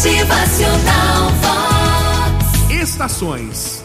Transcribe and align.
Motivacional 0.00 1.30
Vox. 1.42 2.70
Estações. 2.70 3.84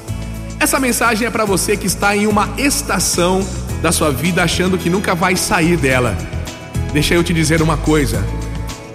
Essa 0.58 0.80
mensagem 0.80 1.28
é 1.28 1.30
para 1.30 1.44
você 1.44 1.76
que 1.76 1.88
está 1.88 2.16
em 2.16 2.26
uma 2.26 2.54
estação 2.58 3.46
da 3.82 3.92
sua 3.92 4.12
vida 4.12 4.42
achando 4.42 4.78
que 4.78 4.90
nunca 4.90 5.14
vai 5.14 5.36
sair 5.36 5.76
dela. 5.76 6.18
Deixa 6.94 7.14
eu 7.14 7.22
te 7.22 7.34
dizer 7.34 7.62
uma 7.62 7.76
coisa. 7.76 8.26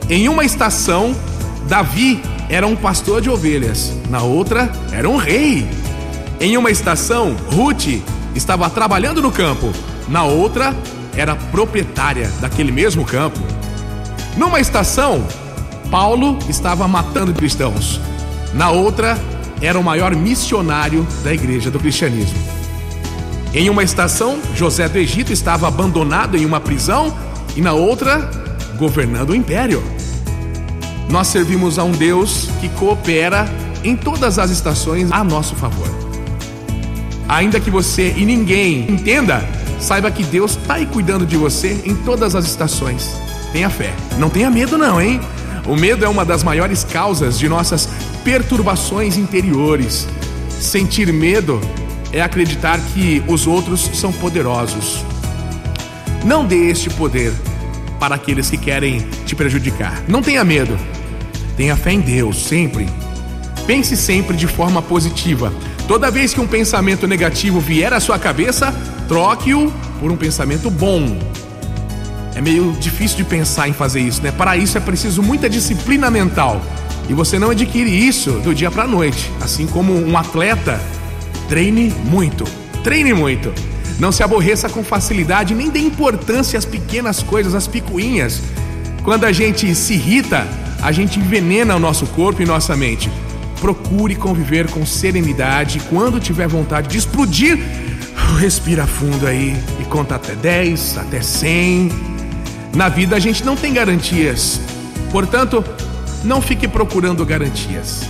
Em 0.09 0.30
uma 0.30 0.46
estação, 0.46 1.14
Davi 1.69 2.22
era 2.49 2.67
um 2.67 2.75
pastor 2.75 3.21
de 3.21 3.29
ovelhas, 3.29 3.93
na 4.09 4.23
outra, 4.23 4.73
era 4.91 5.07
um 5.07 5.19
rei. 5.19 5.69
Em 6.41 6.57
uma 6.57 6.71
estação, 6.71 7.37
Ruth 7.53 8.01
estava 8.35 8.71
trabalhando 8.71 9.21
no 9.21 9.31
campo, 9.31 9.71
na 10.09 10.25
outra, 10.25 10.75
era 11.15 11.37
proprietária 11.37 12.31
daquele 12.41 12.73
mesmo 12.73 13.05
campo. 13.05 13.41
Numa 14.39 14.59
estação, 14.59 15.23
Paulo 15.91 16.38
estava 16.48 16.87
matando 16.87 17.34
cristãos, 17.34 18.01
na 18.55 18.70
outra, 18.70 19.19
era 19.60 19.78
o 19.78 19.83
maior 19.84 20.14
missionário 20.14 21.06
da 21.23 21.34
igreja 21.34 21.70
do 21.70 21.78
cristianismo. 21.78 22.38
Em 23.52 23.69
uma 23.69 23.83
estação, 23.83 24.38
José 24.55 24.88
do 24.88 24.98
Egito 24.98 25.33
estava 25.33 25.66
abandonado 25.66 26.37
em 26.37 26.47
uma 26.47 26.61
prisão 26.61 27.12
e 27.56 27.61
na 27.61 27.73
outra, 27.73 28.30
governando 28.77 29.30
o 29.30 29.34
império. 29.34 29.83
Nós 31.09 31.27
servimos 31.27 31.78
a 31.78 31.84
um 31.84 31.91
Deus 31.91 32.48
que 32.61 32.69
coopera 32.69 33.48
em 33.83 33.97
todas 33.97 34.38
as 34.38 34.50
estações 34.50 35.11
a 35.11 35.25
nosso 35.25 35.56
favor. 35.56 35.88
Ainda 37.28 37.59
que 37.59 37.70
você 37.70 38.14
e 38.16 38.25
ninguém 38.25 38.91
entenda, 38.91 39.45
saiba 39.80 40.11
que 40.11 40.22
Deus 40.22 40.52
está 40.52 40.75
aí 40.75 40.86
cuidando 40.86 41.27
de 41.27 41.36
você 41.36 41.80
em 41.84 41.97
todas 41.97 42.36
as 42.36 42.45
estações. 42.45 43.11
Tenha 43.52 43.69
fé. 43.69 43.92
Não 44.19 44.30
tenha 44.30 44.48
medo, 44.48 44.78
não, 44.78 45.00
hein? 45.00 45.20
O 45.66 45.77
medo 45.77 46.05
é 46.05 46.09
uma 46.09 46.24
das 46.24 46.42
maiores 46.42 46.84
causas 46.84 47.38
de 47.38 47.48
nossas 47.48 47.88
perturbações 48.24 49.16
interiores. 49.16 50.06
Sentir 50.48 51.12
medo 51.12 51.61
é 52.12 52.20
acreditar 52.20 52.80
que 52.92 53.22
os 53.27 53.47
outros 53.47 53.91
são 53.94 54.12
poderosos. 54.12 55.05
Não 56.25 56.44
dê 56.44 56.70
este 56.70 56.91
poder 56.91 57.33
para 57.98 58.14
aqueles 58.14 58.50
que 58.50 58.56
querem 58.56 59.00
te 59.25 59.34
prejudicar. 59.34 60.03
Não 60.08 60.22
tenha 60.22 60.44
medo. 60.44 60.77
Tenha 61.56 61.77
fé 61.77 61.92
em 61.92 62.00
Deus, 62.00 62.42
sempre. 62.44 62.88
Pense 63.66 63.97
sempre 63.97 64.36
de 64.36 64.47
forma 64.47 64.83
positiva. 64.83 65.53
Toda 65.86 66.11
vez 66.11 66.33
que 66.33 66.41
um 66.41 66.47
pensamento 66.47 67.06
negativo 67.06 67.61
vier 67.61 67.92
à 67.92 68.00
sua 68.00 68.19
cabeça, 68.19 68.75
troque-o 69.06 69.72
por 70.00 70.11
um 70.11 70.16
pensamento 70.16 70.70
bom. 70.70 71.19
É 72.34 72.41
meio 72.41 72.73
difícil 72.73 73.17
de 73.17 73.25
pensar 73.25 73.69
em 73.69 73.73
fazer 73.73 74.00
isso, 74.00 74.23
né? 74.23 74.31
Para 74.31 74.56
isso 74.56 74.78
é 74.78 74.81
preciso 74.81 75.23
muita 75.23 75.48
disciplina 75.48 76.11
mental. 76.11 76.61
E 77.09 77.12
você 77.14 77.39
não 77.39 77.50
adquire 77.50 77.91
isso 77.91 78.33
do 78.41 78.55
dia 78.55 78.70
para 78.70 78.87
noite. 78.87 79.31
Assim 79.41 79.67
como 79.67 79.92
um 79.92 80.17
atleta, 80.17 80.81
treine 81.48 81.92
muito. 82.05 82.45
Treine 82.84 83.12
muito. 83.12 83.53
Não 83.98 84.12
se 84.12 84.22
aborreça 84.22 84.69
com 84.69 84.83
facilidade, 84.83 85.55
nem 85.55 85.69
dê 85.69 85.81
importância 85.81 86.59
às 86.59 86.64
pequenas 86.64 87.22
coisas, 87.22 87.55
às 87.55 87.67
picuinhas. 87.67 88.41
Quando 89.03 89.25
a 89.25 89.33
gente 89.33 89.75
se 89.75 89.94
irrita, 89.94 90.47
a 90.81 90.92
gente 90.92 91.19
envenena 91.19 91.77
o 91.77 91.78
nosso 91.78 92.06
corpo 92.06 92.41
e 92.41 92.47
nossa 92.47 92.77
mente. 92.77 93.11
Procure 93.61 94.15
conviver 94.15 94.70
com 94.70 94.87
serenidade. 94.87 95.81
Quando 95.91 96.20
tiver 96.20 96.48
vontade 96.48 96.89
de 96.89 96.97
explodir, 96.97 97.59
respira 98.39 98.87
fundo 98.87 99.27
aí 99.27 99.55
e 99.81 99.84
conta 99.84 100.15
até 100.15 100.34
10, 100.34 100.97
até 100.97 101.20
100. 101.20 102.09
Na 102.74 102.88
vida 102.88 103.16
a 103.16 103.18
gente 103.18 103.44
não 103.44 103.56
tem 103.56 103.72
garantias. 103.72 104.60
Portanto, 105.10 105.64
não 106.24 106.40
fique 106.40 106.68
procurando 106.68 107.24
garantias. 107.24 108.08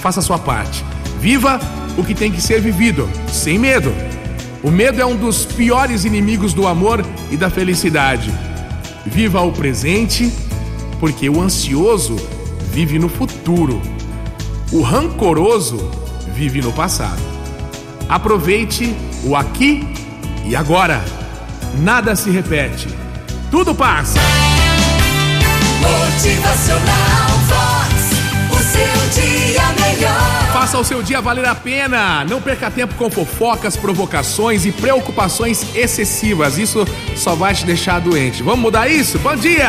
Faça 0.00 0.20
a 0.20 0.22
sua 0.22 0.38
parte. 0.38 0.84
Viva 1.20 1.60
o 1.96 2.04
que 2.04 2.14
tem 2.14 2.32
que 2.32 2.40
ser 2.40 2.60
vivido, 2.60 3.08
sem 3.28 3.58
medo. 3.58 3.92
O 4.62 4.70
medo 4.70 5.00
é 5.00 5.06
um 5.06 5.16
dos 5.16 5.44
piores 5.44 6.04
inimigos 6.04 6.54
do 6.54 6.66
amor 6.66 7.04
e 7.30 7.36
da 7.36 7.50
felicidade. 7.50 8.32
Viva 9.04 9.40
o 9.42 9.52
presente, 9.52 10.32
porque 10.98 11.28
o 11.28 11.42
ansioso 11.42 12.16
vive 12.72 12.98
no 12.98 13.08
futuro. 13.08 13.82
O 14.72 14.80
rancoroso 14.80 15.90
vive 16.34 16.62
no 16.62 16.72
passado. 16.72 17.20
Aproveite 18.08 18.94
o 19.24 19.36
aqui 19.36 19.86
e 20.44 20.56
agora. 20.56 21.04
Nada 21.78 22.16
se 22.16 22.30
repete. 22.30 22.88
Tudo 23.52 23.74
passa. 23.74 24.18
Motivacional 25.78 27.28
Vox. 27.46 27.92
O 28.50 28.56
seu 28.56 29.22
dia 29.22 29.62
melhor. 29.78 30.52
Faça 30.54 30.78
o 30.78 30.84
seu 30.84 31.02
dia 31.02 31.20
valer 31.20 31.44
a 31.44 31.54
pena. 31.54 32.24
Não 32.24 32.40
perca 32.40 32.70
tempo 32.70 32.94
com 32.94 33.10
fofocas, 33.10 33.76
provocações 33.76 34.64
e 34.64 34.72
preocupações 34.72 35.66
excessivas. 35.74 36.56
Isso 36.56 36.86
só 37.14 37.34
vai 37.34 37.52
te 37.54 37.66
deixar 37.66 38.00
doente. 38.00 38.42
Vamos 38.42 38.60
mudar 38.60 38.88
isso? 38.88 39.18
Bom 39.18 39.36
dia! 39.36 39.68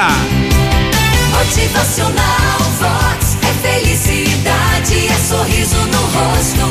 Motivacional 1.31 2.59
Vox. 2.79 3.37
É 3.43 3.53
felicidade, 3.67 5.07
é 5.07 5.17
sorriso 5.27 5.75
no 5.75 6.01
rosto, 6.01 6.62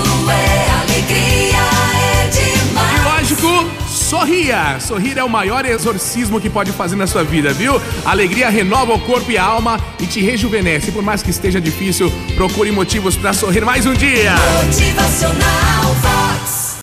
sorria! 4.23 4.79
Sorrir 4.79 5.19
é 5.19 5.25
o 5.25 5.29
maior 5.29 5.65
exorcismo 5.65 6.41
que 6.41 6.49
pode 6.49 6.71
fazer 6.73 6.95
na 6.95 7.07
sua 7.07 7.25
vida, 7.25 7.53
viu? 7.53 7.81
A 8.05 8.11
alegria 8.11 8.49
renova 8.49 8.95
o 8.95 9.01
corpo 9.01 9.31
e 9.31 9.37
a 9.37 9.43
alma 9.43 9.81
e 9.99 10.07
te 10.07 10.21
rejuvenesce. 10.21 10.93
Por 10.93 11.03
mais 11.03 11.23
que 11.23 11.31
esteja 11.31 11.61
difícil, 11.61 12.13
procure 12.37 12.71
motivos 12.71 13.17
para 13.17 13.33
sorrir 13.33 13.65
mais 13.65 13.85
um 13.85 13.95
dia. 13.95 14.33
Motivacional 14.65 15.97